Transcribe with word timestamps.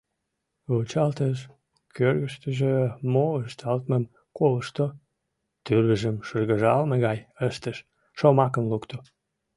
Вучалтыш, 0.71 1.39
кӧргыштыжӧ 1.95 2.75
мо 3.13 3.25
ышталтмым 3.45 4.03
колышто, 4.37 4.85
тӱрвыжым 5.65 6.15
шыргыжалме 6.27 6.95
гай 7.05 7.19
ыштыш, 7.47 7.77
шомакым 8.17 8.65
лукто: 8.71 8.97